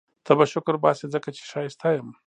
ته 0.25 0.31
به 0.37 0.45
شکرباسې 0.53 1.05
ځکه 1.13 1.29
چي 1.35 1.43
ښایسته 1.51 1.87
یم 1.97 2.07